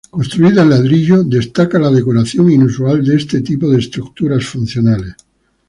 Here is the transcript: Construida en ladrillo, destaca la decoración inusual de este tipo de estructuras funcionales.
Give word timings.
Construida 0.09 0.63
en 0.63 0.71
ladrillo, 0.71 1.23
destaca 1.23 1.77
la 1.77 1.91
decoración 1.91 2.51
inusual 2.51 3.05
de 3.05 3.17
este 3.17 3.41
tipo 3.41 3.69
de 3.69 3.77
estructuras 3.77 4.43
funcionales. 4.45 5.13